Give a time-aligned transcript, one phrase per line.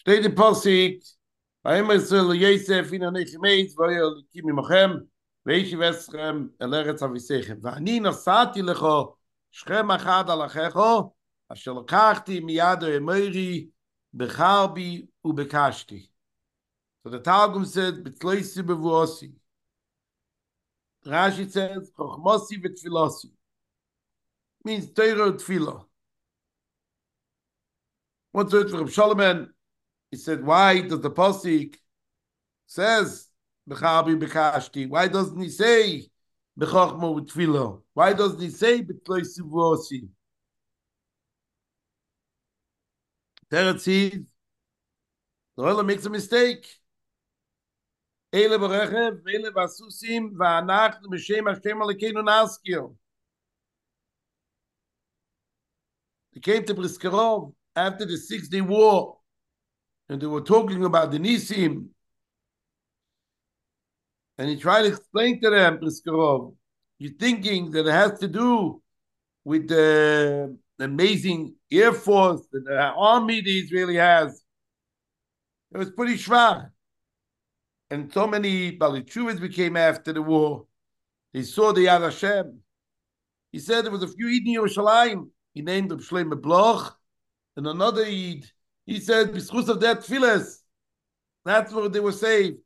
[0.00, 1.04] steht die Posik,
[1.62, 5.08] bei ihm ist er Yosef in der Nechmeitz, wo er likim im Achem,
[5.46, 7.58] ואיש וסכם אל ארץ אביסיכם.
[7.62, 8.86] ואני נסעתי לך
[9.50, 11.12] שכם אחד על אחיכו,
[11.48, 13.68] אשר לקחתי מיד האמרי,
[14.14, 16.06] בחר בי ובקשתי.
[17.02, 19.32] So the Targum said, Bitzloisi bevuosi.
[21.06, 23.30] Rashi says, Chochmosi v'tfilosi.
[24.64, 25.86] Means Teiro tfilo.
[28.32, 29.48] What's it for Shalom?
[30.10, 31.76] He said, why does the Posik
[32.66, 33.28] says,
[33.68, 34.88] Bechabi bekashti?
[34.88, 36.08] Why doesn't he say,
[36.58, 37.82] Bechochmo v'tfilo?
[37.92, 40.08] Why doesn't he say, Bitzloisi bevuosi?
[43.50, 44.20] Teretz says,
[45.56, 46.66] the Ola makes a mistake.
[48.32, 52.94] Ele bereche, vele vasusim, va'anach, b'shem Hashem alekenu naskio.
[56.32, 59.17] They came to Briskerov after the Six Day War,
[60.08, 61.88] and they were talking about the Nisim.
[64.38, 66.54] And he tried to explain to them, Briskerov,
[66.98, 68.80] you're thinking that it has to do
[69.44, 74.42] with the amazing air force, that the army the Israeli has.
[75.72, 76.70] It was pretty schwach
[77.90, 80.66] and so many Balichuvas became after the war.
[81.32, 82.60] They saw the Yad Hashem.
[83.52, 85.28] He said there was a few Eid in Yerushalayim.
[85.54, 86.96] He named them Shlomo Bloch,
[87.56, 88.44] and another Eid.
[88.88, 90.62] He said, because of that tefillas,
[91.44, 92.56] that's where they were saved.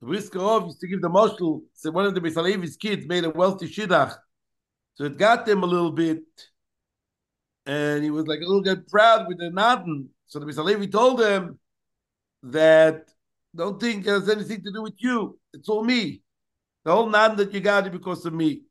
[0.00, 1.60] The Briskerov used to give the mashal.
[1.74, 4.14] Said one of the Bisalevi's kids made a wealthy shidduch,
[4.94, 6.22] so it got them a little bit,
[7.66, 10.08] and he was like a little bit proud with the Naden.
[10.26, 11.58] So the Bisalevi told him
[12.44, 13.10] that
[13.54, 15.38] don't think it has anything to do with you.
[15.52, 16.22] It's all me.
[16.82, 18.62] The whole name that you got it because of me.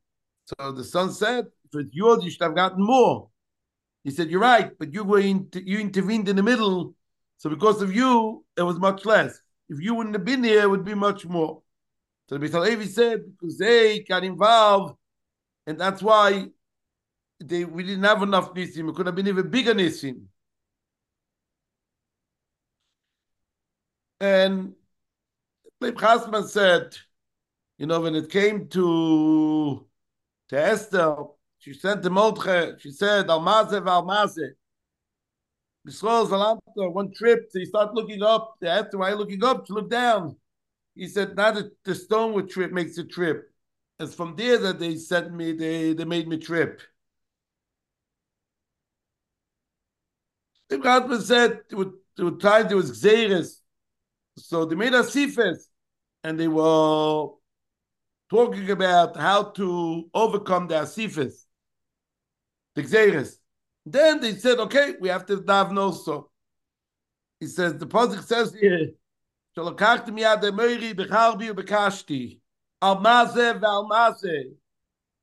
[0.45, 3.29] So the son said, it's yours, you should have gotten more.
[4.03, 6.95] He said, You're right, but you were in, you intervened in the middle.
[7.37, 9.39] So because of you, it was much less.
[9.69, 11.61] If you wouldn't have been here, it would be much more.
[12.27, 14.95] So the Bisalevi said, because they got involved,
[15.67, 16.47] and that's why
[17.39, 18.89] they we didn't have enough nisim.
[18.89, 20.25] It could have been even bigger nisim.
[24.19, 24.75] And
[25.81, 26.95] Leib Chasman said,
[27.77, 29.85] you know, when it came to
[30.49, 31.15] to Esther,
[31.59, 34.49] she sent to Mordche, she said, Almaze v'almaze.
[35.87, 38.55] Yisrael Zalamta, one trip, so he started looking up.
[38.59, 39.65] Why are looking up?
[39.65, 40.35] To look down.
[40.95, 43.49] He said, that the stone would trip makes a trip.
[43.99, 46.81] It's from there that they sent me, they, they made me trip.
[50.69, 53.61] Leib Chasman said, were, there times there was Xeris,
[54.37, 55.67] so they made a sifes,
[56.23, 57.27] and they were
[58.29, 61.45] talking about how to overcome the asifes,
[62.81, 63.37] the xeris.
[63.85, 66.29] Then they said, okay, we have to daven also.
[67.39, 68.91] He says, the Pasuk says here,
[69.57, 72.39] Shalakachti miyad emeiri becharbi ubekashti,
[72.81, 74.51] al mazeh ve'al mazeh.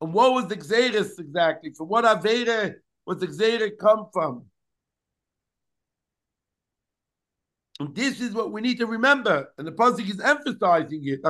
[0.00, 1.72] And what was the xeris exactly?
[1.72, 2.74] From what Avera
[3.06, 4.44] was the xeris come from?
[7.78, 9.52] And this is what we need to remember.
[9.58, 11.22] And the Pasuk is emphasizing it.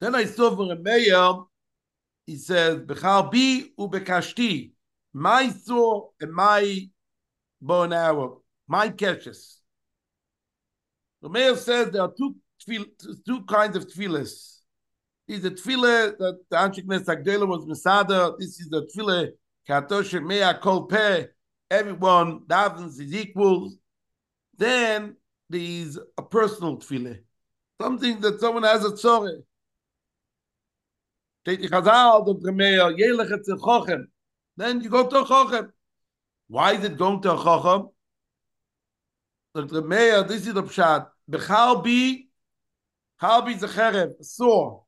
[0.00, 1.34] Then I saw from a mayor,
[2.26, 4.72] he says, Bechal bi ubekashti,
[5.12, 6.88] my saw and my
[7.60, 9.58] bow and arrow, my catches.
[11.20, 12.36] The mayor says there are two
[13.26, 14.58] two kinds of tefillahs.
[15.26, 18.32] These are tefillah that the Anshik Nesagdela was Masada.
[18.38, 19.30] This is the tefillah
[19.68, 21.26] Katosh Mea Kol Peh
[21.72, 23.72] everyone davens is equal,
[24.58, 25.16] then
[25.48, 27.18] there is a personal tefillah,
[27.80, 29.38] something that someone has a tzore.
[31.44, 31.82] Then you go
[35.08, 35.70] to a chochem.
[36.48, 37.88] Why is it going to chochem?
[39.54, 41.08] The mayor, this is the pshat.
[41.30, 42.24] Bechal bi,
[43.20, 44.82] chal bi zecherev, saw.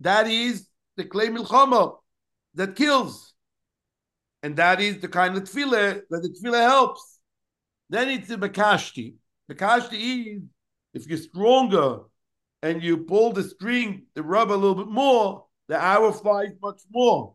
[0.00, 0.66] That is
[0.96, 1.96] the claim milchama
[2.54, 3.34] that kills
[4.42, 7.18] and that is the kind of tefillah that the tefillah helps.
[7.88, 9.14] Then it's the bekashti.
[9.50, 10.42] Bekashti is
[10.94, 12.00] if you're stronger
[12.62, 16.82] and you pull the string, the rubber a little bit more, the arrow flies much
[16.90, 17.34] more.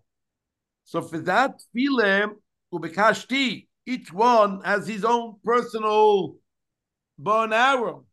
[0.83, 2.31] So for that tefillah,
[2.73, 6.37] ubekashti, each one has his own personal
[7.17, 8.05] and arrow.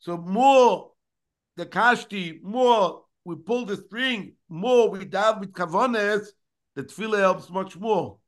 [0.00, 0.92] So more
[1.56, 6.26] the kashti, more we pull the string, more we dive with kavones,
[6.74, 8.18] the tefillah helps much more.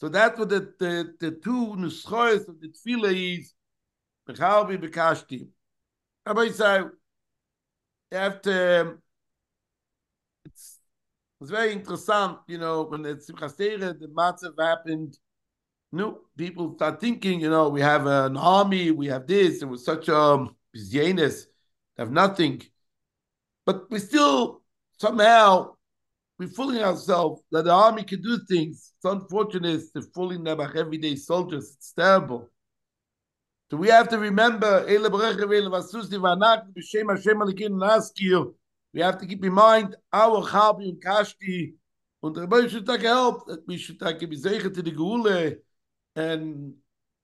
[0.00, 3.54] So that's what the, the, the two nuschois of the tefillah is,
[4.28, 5.48] Bechalbi Bekashti.
[6.28, 6.82] Rabbi say,
[8.12, 9.00] after
[10.44, 10.78] it's
[11.40, 15.18] It's very interesting, you know, when it's the Matzav happened,
[15.90, 19.86] no, people start thinking, you know, we have an army, we have this, it was
[19.86, 21.46] such um, a bizyeness,
[21.96, 22.60] have nothing.
[23.64, 24.62] But we still
[24.98, 25.76] somehow
[26.38, 28.92] we're fooling ourselves that the army can do things.
[28.96, 31.74] It's unfortunate they're fooling them like everyday soldiers.
[31.76, 32.50] It's terrible.
[33.70, 34.94] So we have to remember, we
[39.02, 41.74] have to keep in mind our Chabi and Kashti,
[42.22, 45.58] and the Rebbe should take help that we should take a Zeichen to the Geule,
[46.16, 46.74] and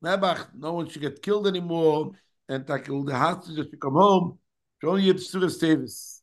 [0.04, 2.12] Nebach, no one should get killed anymore,
[2.48, 4.38] and take all the hostages to come home.
[4.82, 6.20] Only Yipsura Stavis.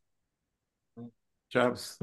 [1.49, 1.97] Chaps.